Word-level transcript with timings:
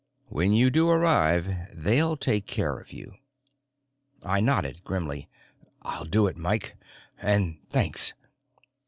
When 0.29 0.53
you 0.53 0.71
do 0.71 0.89
arrive, 0.89 1.45
they'll 1.73 2.17
take 2.17 2.47
care 2.47 2.79
of 2.79 2.91
you." 2.91 3.17
I 4.23 4.39
nodded, 4.39 4.83
grimly. 4.83 5.29
"I'll 5.83 6.05
do 6.05 6.25
it, 6.25 6.37
Mike. 6.37 6.75
And 7.19 7.59
thanks!" 7.69 8.15